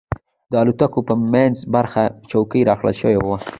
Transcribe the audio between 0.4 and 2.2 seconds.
د الوتکې په منځۍ برخه